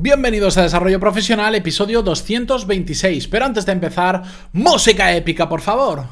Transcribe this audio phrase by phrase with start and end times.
[0.00, 3.26] Bienvenidos a Desarrollo Profesional, episodio 226.
[3.26, 6.06] Pero antes de empezar, música épica, por favor.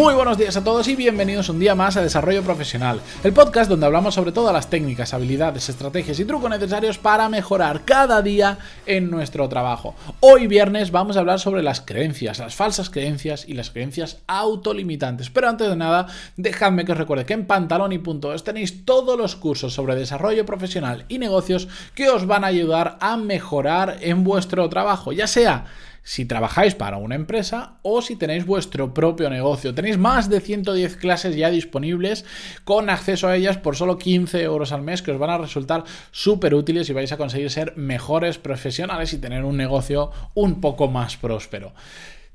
[0.00, 3.68] Muy buenos días a todos y bienvenidos un día más a Desarrollo Profesional, el podcast
[3.68, 8.56] donde hablamos sobre todas las técnicas, habilidades, estrategias y trucos necesarios para mejorar cada día
[8.86, 9.94] en nuestro trabajo.
[10.20, 15.28] Hoy viernes vamos a hablar sobre las creencias, las falsas creencias y las creencias autolimitantes.
[15.28, 16.06] Pero antes de nada,
[16.38, 21.18] dejadme que os recuerde que en pantaloni.es tenéis todos los cursos sobre desarrollo profesional y
[21.18, 25.66] negocios que os van a ayudar a mejorar en vuestro trabajo, ya sea
[26.10, 29.76] si trabajáis para una empresa o si tenéis vuestro propio negocio.
[29.76, 32.24] Tenéis más de 110 clases ya disponibles
[32.64, 35.84] con acceso a ellas por solo 15 euros al mes que os van a resultar
[36.10, 40.88] súper útiles y vais a conseguir ser mejores profesionales y tener un negocio un poco
[40.88, 41.74] más próspero.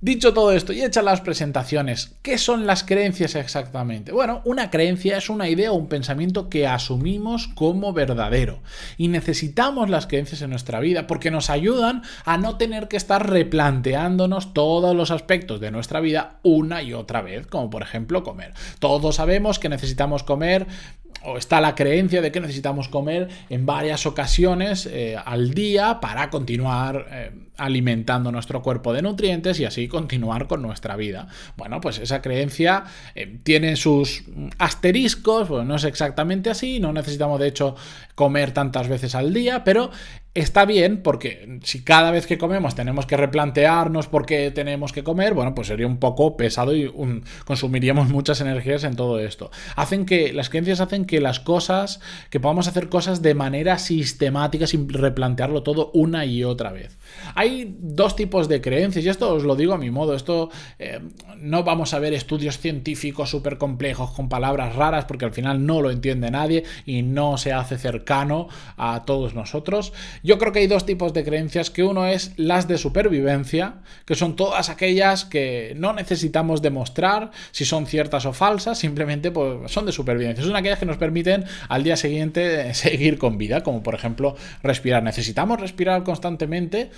[0.02, 4.12] Dicho todo esto y hechas las presentaciones, ¿qué son las creencias exactamente?
[4.12, 8.60] Bueno, una creencia es una idea o un pensamiento que asumimos como verdadero.
[8.98, 13.30] Y necesitamos las creencias en nuestra vida porque nos ayudan a no tener que estar
[13.30, 18.54] replanteándonos todos los aspectos de nuestra vida una y otra vez, como por ejemplo comer.
[18.80, 20.68] Todos sabemos que necesitamos comer
[21.24, 26.30] o está la creencia de que necesitamos comer en varias ocasiones eh, al día para
[26.30, 31.28] continuar eh, alimentando nuestro cuerpo de nutrientes y así continuar con nuestra vida.
[31.58, 32.84] Bueno, pues esa creencia
[33.16, 34.24] eh, tiene sus
[34.58, 37.76] asteriscos, pues no es exactamente así, no necesitamos de hecho
[38.14, 39.92] comer tantas veces al día, pero
[40.36, 45.02] está bien porque si cada vez que comemos tenemos que replantearnos por qué tenemos que
[45.02, 46.92] comer, bueno, pues sería un poco pesado y
[47.46, 49.50] consumiríamos muchas energías en todo esto.
[49.78, 54.68] Hacen que las creencias hacen que las cosas, que podamos hacer cosas de manera sistemática
[54.68, 56.98] sin replantearlo todo una y otra vez.
[57.36, 60.50] Hay dos tipos de creencias y esto os lo digo a mi modo, esto
[60.80, 61.00] eh,
[61.38, 65.82] no vamos a ver estudios científicos súper complejos con palabras raras porque al final no
[65.82, 69.94] lo entiende nadie y no se hace cercano a todos nosotros.
[70.26, 73.76] Yo creo que hay dos tipos de creencias, que uno es las de supervivencia,
[74.06, 79.72] que son todas aquellas que no necesitamos demostrar si son ciertas o falsas, simplemente pues,
[79.72, 80.44] son de supervivencia.
[80.44, 85.04] Son aquellas que nos permiten al día siguiente seguir con vida, como por ejemplo respirar.
[85.04, 86.90] ¿Necesitamos respirar constantemente?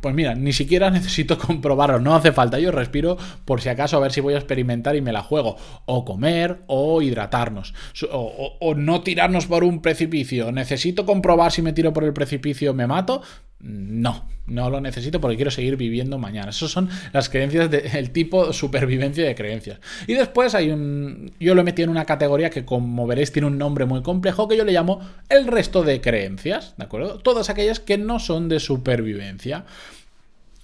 [0.00, 2.58] Pues mira, ni siquiera necesito comprobarlo, no hace falta.
[2.58, 5.56] Yo respiro por si acaso a ver si voy a experimentar y me la juego.
[5.86, 7.74] O comer o hidratarnos.
[8.10, 10.50] O, o no tirarnos por un precipicio.
[10.50, 13.22] Necesito comprobar si me tiro por el precipicio me mato.
[13.60, 16.50] No, no lo necesito porque quiero seguir viviendo mañana.
[16.50, 19.78] Esas son las creencias del tipo supervivencia de creencias.
[20.08, 21.32] Y después hay un.
[21.38, 24.56] Yo lo metido en una categoría que, como veréis, tiene un nombre muy complejo que
[24.56, 26.74] yo le llamo el resto de creencias.
[26.76, 27.18] ¿De acuerdo?
[27.18, 29.64] Todas aquellas que no son de supervivencia.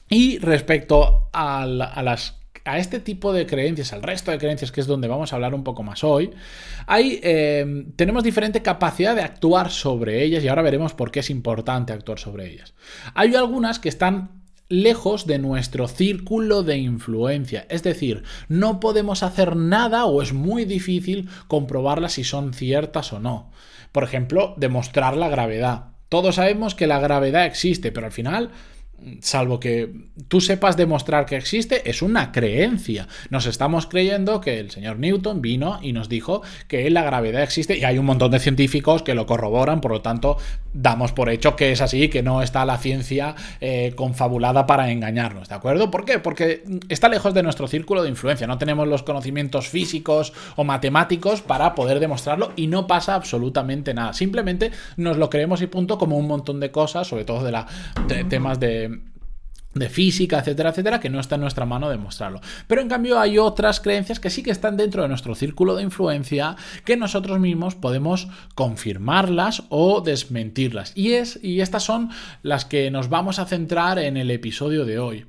[0.09, 4.81] Y respecto a, a las a este tipo de creencias, al resto de creencias, que
[4.81, 6.31] es donde vamos a hablar un poco más hoy,
[6.87, 11.31] hay, eh, tenemos diferente capacidad de actuar sobre ellas y ahora veremos por qué es
[11.31, 12.75] importante actuar sobre ellas.
[13.15, 17.67] Hay algunas que están lejos de nuestro círculo de influencia.
[17.71, 23.21] Es decir, no podemos hacer nada o es muy difícil comprobarlas si son ciertas o
[23.21, 23.51] no.
[23.93, 25.87] Por ejemplo, demostrar la gravedad.
[26.09, 28.51] Todos sabemos que la gravedad existe, pero al final
[29.21, 29.93] salvo que
[30.29, 33.09] tú sepas demostrar que existe, es una creencia.
[33.31, 37.79] Nos estamos creyendo que el señor Newton vino y nos dijo que la gravedad existe
[37.79, 40.39] y hay un montón de científicos que lo corroboran, por lo tanto
[40.73, 45.49] damos por hecho que es así, que no está la ciencia eh, confabulada para engañarnos,
[45.49, 45.91] ¿de acuerdo?
[45.91, 46.19] ¿Por qué?
[46.19, 51.41] Porque está lejos de nuestro círculo de influencia, no tenemos los conocimientos físicos o matemáticos
[51.41, 54.13] para poder demostrarlo y no pasa absolutamente nada.
[54.13, 57.67] Simplemente nos lo creemos y punto como un montón de cosas, sobre todo de, la,
[58.07, 58.88] de temas de
[59.79, 62.41] de física, etcétera, etcétera, que no está en nuestra mano demostrarlo.
[62.67, 65.83] Pero en cambio hay otras creencias que sí que están dentro de nuestro círculo de
[65.83, 70.93] influencia que nosotros mismos podemos confirmarlas o desmentirlas.
[70.95, 72.11] Y, es, y estas son
[72.43, 75.27] las que nos vamos a centrar en el episodio de hoy.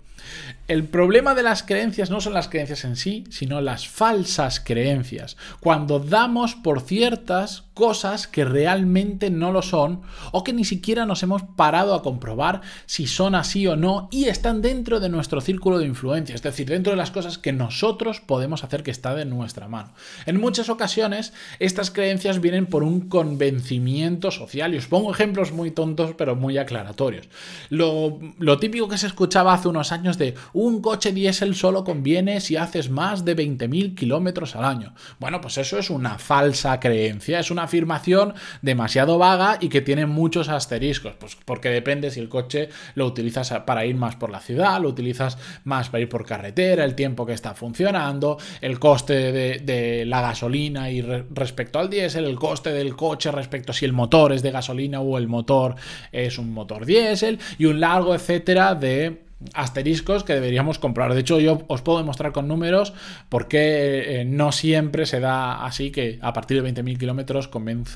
[0.69, 5.36] El problema de las creencias no son las creencias en sí, sino las falsas creencias.
[5.62, 10.01] Cuando damos por ciertas cosas que realmente no lo son
[10.31, 14.25] o que ni siquiera nos hemos parado a comprobar si son así o no y
[14.25, 18.19] están dentro de nuestro círculo de influencia, es decir, dentro de las cosas que nosotros
[18.19, 19.94] podemos hacer que está de nuestra mano.
[20.25, 25.71] En muchas ocasiones estas creencias vienen por un convencimiento social y os pongo ejemplos muy
[25.71, 27.30] tontos pero muy aclaratorios.
[27.69, 32.41] Lo, lo típico que se escuchaba hace unos años de un coche diésel solo conviene
[32.41, 34.94] si haces más de 20.000 kilómetros al año.
[35.17, 40.06] Bueno, pues eso es una falsa creencia, es una afirmación demasiado vaga y que tiene
[40.06, 44.41] muchos asteriscos, pues porque depende si el coche lo utilizas para ir más por la
[44.41, 49.31] ciudad, lo utilizas más para ir por carretera, el tiempo que está funcionando, el coste
[49.31, 53.94] de, la gasolina y respecto al diésel, el coste del coche respecto a si el
[53.94, 55.75] motor es de gasolina o el motor
[56.11, 61.13] es un motor diésel y un largo etcétera de asteriscos que deberíamos comprar.
[61.13, 62.94] De hecho, yo os puedo demostrar con números
[63.30, 67.50] por qué eh, no siempre se da así que a partir de 20.000 kilómetros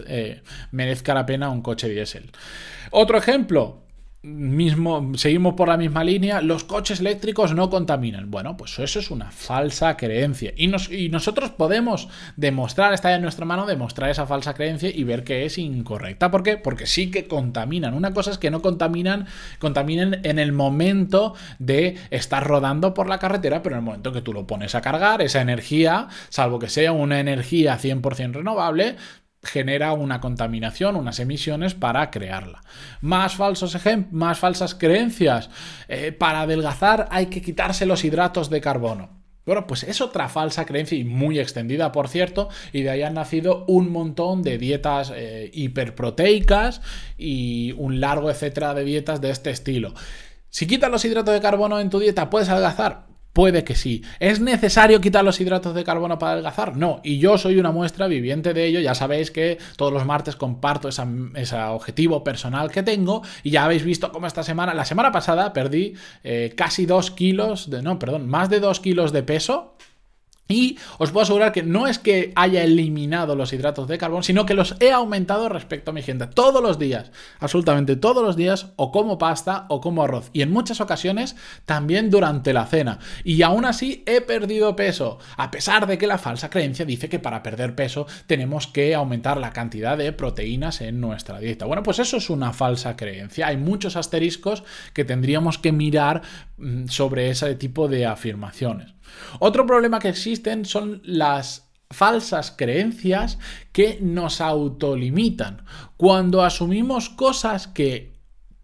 [0.08, 0.42] eh,
[0.72, 2.32] merezca la pena un coche diésel.
[2.92, 3.84] Otro ejemplo,
[4.24, 8.32] mismo, seguimos por la misma línea, los coches eléctricos no contaminan.
[8.32, 10.54] Bueno, pues eso es una falsa creencia.
[10.56, 15.26] Y, y, nosotros podemos demostrar, está en nuestra mano, demostrar esa falsa creencia y ver
[15.26, 16.32] que es incorrecta.
[16.32, 16.56] ¿Por qué?
[16.56, 17.94] Porque sí que contaminan.
[17.94, 19.28] Una cosa es que no contaminan,
[19.60, 24.22] contaminan en el momento de estar rodando por la carretera, pero en el momento que
[24.22, 28.96] tú lo pones a cargar, esa energía, salvo que sea una energía 100% renovable,
[29.44, 32.64] genera una contaminación, unas emisiones para crearla.
[33.02, 33.78] Más falsos
[34.12, 35.50] más falsas creencias.
[35.88, 39.24] Eh, para adelgazar hay que quitarse los hidratos de carbono.
[39.46, 43.16] Bueno, pues es otra falsa creencia y muy extendida, por cierto, y de ahí han
[43.16, 46.82] nacido un montón de dietas eh, hiperproteicas
[47.18, 49.94] y un largo etcétera de dietas de este estilo.
[50.50, 53.13] Si quitas los hidratos de carbono en tu dieta, ¿puedes adelgazar?
[53.34, 54.04] Puede que sí.
[54.20, 56.78] ¿Es necesario quitar los hidratos de carbono para adelgazar?
[56.78, 57.02] No.
[57.04, 58.80] Y yo soy una muestra viviente de ello.
[58.80, 63.24] Ya sabéis que todos los martes comparto ese objetivo personal que tengo.
[63.42, 67.72] Y ya habéis visto cómo esta semana, la semana pasada, perdí eh, casi 2 kilos
[67.72, 69.74] de, no, perdón, más de 2 kilos de peso
[70.48, 74.46] y os puedo asegurar que no es que haya eliminado los hidratos de carbono, sino
[74.46, 76.28] que los he aumentado respecto a mi gente.
[76.28, 80.30] Todos los días, absolutamente todos los días, o como pasta o como arroz.
[80.34, 81.36] Y en muchas ocasiones
[81.66, 83.00] también durante la cena.
[83.24, 87.20] Y aún así he perdido peso, a pesar de que la falsa creencia dice que
[87.20, 91.66] para perder peso tenemos que aumentar la cantidad de proteínas en nuestra dieta.
[91.66, 93.48] Bueno, pues eso es una falsa creencia.
[93.48, 94.64] Hay muchos asteriscos
[94.94, 96.22] que tendríamos que mirar
[96.58, 98.94] mm, sobre ese tipo de afirmaciones.
[99.40, 103.40] Otro problema que existen son las falsas creencias
[103.72, 105.64] que nos autolimitan.
[105.98, 108.14] Cuando asumimos cosas que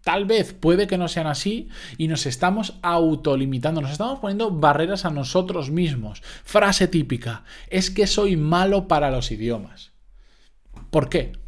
[0.02, 5.04] tal vez puede que no sean así y nos estamos autolimitando, nos estamos poniendo barreras
[5.04, 6.22] a nosotros mismos.
[6.44, 9.92] Frase típica, es que soy malo para los idiomas.
[10.90, 11.39] ¿Por qué?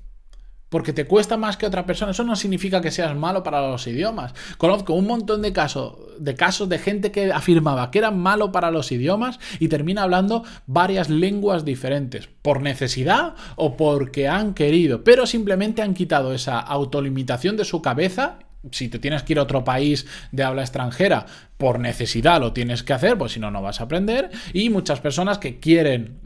[0.73, 3.87] Porque te cuesta más que otra persona, eso no significa que seas malo para los
[3.87, 4.33] idiomas.
[4.57, 8.71] Conozco un montón de casos, de casos de gente que afirmaba que era malo para
[8.71, 15.27] los idiomas y termina hablando varias lenguas diferentes, por necesidad o porque han querido, pero
[15.27, 18.39] simplemente han quitado esa autolimitación de su cabeza
[18.71, 21.27] si te tienes que ir a otro país de habla extranjera
[21.63, 24.31] por necesidad lo tienes que hacer, pues si no, no vas a aprender.
[24.53, 26.19] Y muchas personas que quieren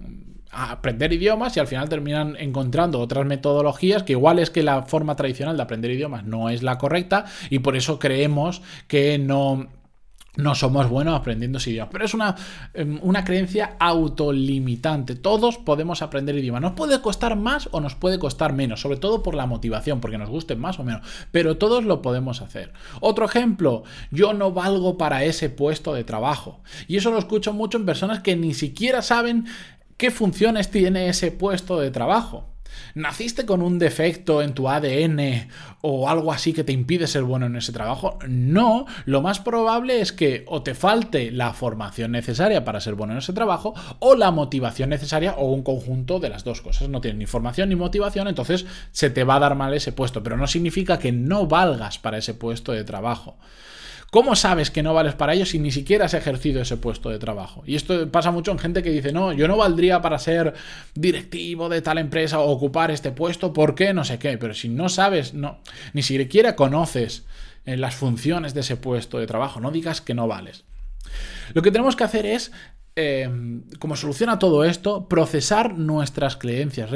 [0.51, 5.17] aprender idiomas y al final terminan encontrando otras metodologías que igual es que la forma
[5.17, 9.69] tradicional de aprender idiomas no es la correcta y por eso creemos que no
[10.37, 11.89] no somos buenos aprendiendo idiomas.
[11.91, 12.37] Pero es una,
[12.75, 15.17] em, una, creencia autolimitante.
[15.17, 16.61] Todos podemos aprender idiomas.
[16.61, 20.19] Nos puede costar más o nos puede costar menos, sobre todo por la motivación, porque
[20.19, 21.03] nos guste más o menos.
[21.33, 22.73] Pero todos lo podemos hacer.
[23.01, 26.61] Otro ejemplo, yo no valgo para ese puesto de trabajo.
[26.87, 29.47] Y eso lo escucho mucho en personas que ni siquiera saben
[29.97, 32.45] ¿Qué funciones tiene ese puesto de trabajo?
[32.95, 35.49] ¿Naciste con un defecto en tu ADN
[35.81, 38.19] o algo así que te impide ser bueno en ese trabajo?
[38.29, 43.15] No, lo más probable es que o te falte la formación necesaria para ser bueno
[43.15, 46.91] en ese trabajo o la motivación necesaria o un conjunto de las dos cosas.
[46.91, 50.23] No tienes ni formación ni motivación, entonces se te va a dar mal ese puesto,
[50.23, 53.39] pero no significa que no valgas para ese puesto de trabajo.
[54.17, 57.19] ¿Cómo sabes que no vales para ello si ni siquiera has ejercido ese puesto de
[57.19, 57.63] trabajo?
[57.67, 60.55] Y esto pasa mucho en gente que dice, no, yo no valdría para ser
[60.95, 63.93] directivo de tal empresa o ocupar este puesto, ¿por qué?
[63.93, 64.39] No sé qué.
[64.39, 65.59] Pero si no sabes, no,
[65.93, 67.27] ni siquiera conoces
[67.67, 70.65] eh, las funciones de ese puesto de trabajo, no digas que no vales.
[71.53, 72.53] Lo que tenemos que hacer es,
[72.97, 73.29] eh,
[73.79, 76.91] como solución a todo esto, procesar nuestras creencias,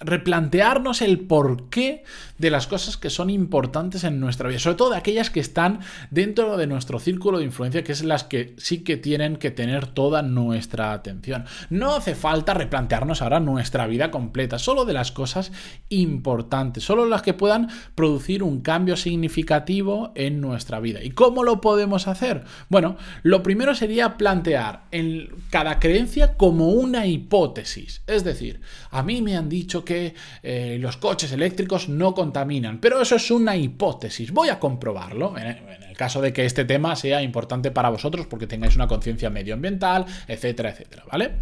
[0.00, 2.04] replantearnos el porqué
[2.38, 5.80] de las cosas que son importantes en nuestra vida, sobre todo de aquellas que están
[6.10, 9.86] dentro de nuestro círculo de influencia, que es las que sí que tienen que tener
[9.86, 11.44] toda nuestra atención.
[11.70, 15.52] No hace falta replantearnos ahora nuestra vida completa, solo de las cosas
[15.88, 21.02] importantes, solo las que puedan producir un cambio significativo en nuestra vida.
[21.02, 22.44] ¿Y cómo lo podemos hacer?
[22.68, 29.22] Bueno, lo primero sería plantear en cada creencia como una hipótesis, es decir, a mí
[29.22, 34.32] me han dicho que eh, los coches eléctricos no contaminan, pero eso es una hipótesis.
[34.32, 38.46] Voy a comprobarlo en el caso de que este tema sea importante para vosotros porque
[38.46, 41.32] tengáis una conciencia medioambiental, etcétera, etcétera, ¿vale?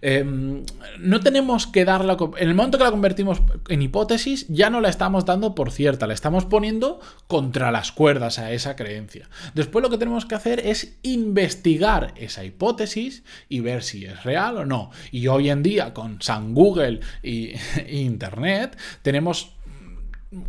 [0.00, 0.64] Em,
[0.98, 2.16] no tenemos que darla...
[2.38, 6.06] En el momento que la convertimos en hipótesis, ya no la estamos dando por cierta,
[6.06, 9.28] la estamos poniendo contra las cuerdas a esa creencia.
[9.54, 14.58] Después lo que tenemos que hacer es investigar esa hipótesis y ver si es real
[14.58, 14.90] o no.
[15.10, 19.57] Y hoy en día con San Google y, e Internet tenemos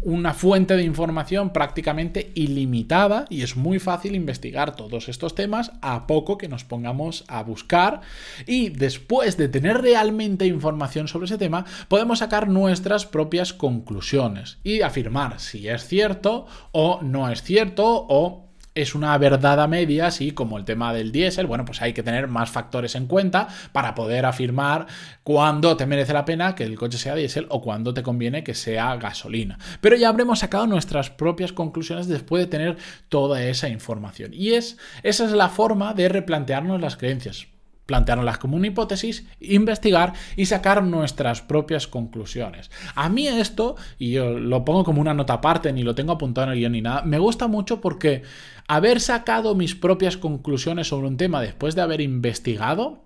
[0.01, 6.05] una fuente de información prácticamente ilimitada y es muy fácil investigar todos estos temas a
[6.05, 8.01] poco que nos pongamos a buscar.
[8.45, 14.81] Y después de tener realmente información sobre ese tema podemos sacar nuestras propias conclusiones y
[14.81, 18.48] afirmar si es cierto o no es cierto o
[18.81, 22.03] es una verdad a medias y como el tema del diésel, bueno, pues hay que
[22.03, 24.87] tener más factores en cuenta para poder afirmar
[25.23, 28.55] cuándo te merece la pena que el coche sea diésel o cuándo te conviene que
[28.55, 29.59] sea gasolina.
[29.81, 32.77] Pero ya habremos sacado nuestras propias conclusiones después de tener
[33.09, 34.33] toda esa información.
[34.33, 37.47] Y es, esa es la forma de replantearnos las creencias
[37.89, 42.69] plantearlas como una hipótesis, investigar y sacar nuestras propias conclusiones.
[42.93, 46.45] A mí esto, y yo lo pongo como una nota aparte, ni lo tengo apuntado
[46.45, 48.21] en el guion ni nada, me gusta mucho porque
[48.67, 53.05] haber sacado mis propias conclusiones sobre un tema después de haber investigado,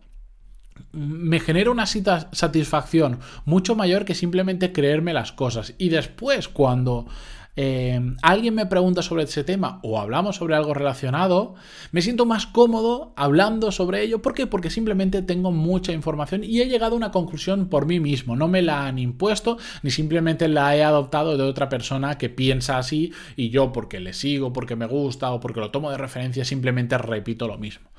[0.92, 5.75] me genera una satisfacción mucho mayor que simplemente creerme las cosas.
[5.78, 7.08] Y después, cuando
[7.56, 11.54] eh, alguien me pregunta sobre ese tema o hablamos sobre algo relacionado,
[11.92, 14.22] me siento más cómodo hablando sobre ello.
[14.22, 14.48] ¿Por qué?
[14.48, 18.36] Porque simplemente tengo mucha información y he llegado a una conclusión por mí mismo.
[18.36, 22.78] No me la han impuesto ni simplemente la he adoptado de otra persona que piensa
[22.78, 26.46] así y yo porque le sigo, porque me gusta o porque lo tomo de referencia
[26.46, 27.90] simplemente repito lo mismo.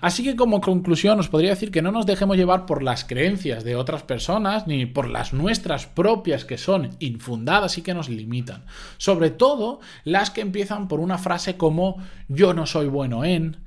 [0.00, 3.64] Así que como conclusión os podría decir que no nos dejemos llevar por las creencias
[3.64, 8.64] de otras personas ni por las nuestras propias que son infundadas y que nos limitan.
[8.98, 11.96] Sobre todo las que empiezan por una frase como
[12.28, 13.58] yo no soy bueno en,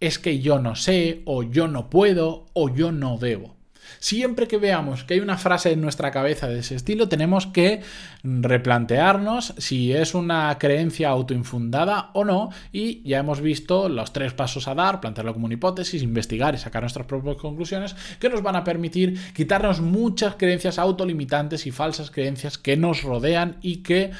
[0.00, 3.56] es que yo no sé, o yo no puedo, o yo no debo.
[3.98, 7.82] Siempre que veamos que hay una frase en nuestra cabeza de ese estilo, tenemos que
[8.22, 12.50] replantearnos si es una creencia autoinfundada o no.
[12.72, 16.58] Y ya hemos visto los tres pasos a dar, plantearlo como una hipótesis, investigar y
[16.58, 22.10] sacar nuestras propias conclusiones, que nos van a permitir quitarnos muchas creencias autolimitantes y falsas
[22.10, 24.10] creencias que nos rodean y que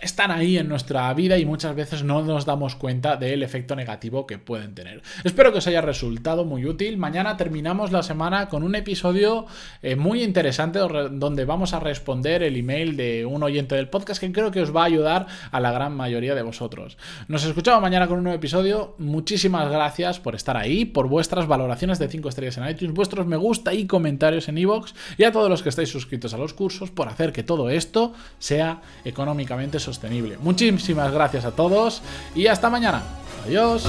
[0.00, 4.28] están ahí en nuestra vida y muchas veces no nos damos cuenta del efecto negativo
[4.28, 5.02] que pueden tener.
[5.24, 6.98] Espero que os haya resultado muy útil.
[6.98, 9.46] Mañana terminamos la semana con un episodio
[9.82, 14.30] eh, muy interesante donde vamos a responder el email de un oyente del podcast que
[14.30, 16.96] creo que os va a ayudar a la gran mayoría de vosotros.
[17.26, 18.94] Nos escuchamos mañana con un nuevo episodio.
[18.98, 23.36] Muchísimas gracias por estar ahí, por vuestras valoraciones de 5 estrellas en iTunes, vuestros me
[23.36, 26.92] gusta y comentarios en iVoox y a todos los que estáis suscritos a los cursos
[26.92, 30.36] por hacer que todo esto sea económicamente sostenible.
[30.38, 32.02] Muchísimas gracias a todos
[32.34, 33.02] y hasta mañana.
[33.46, 33.84] Adiós.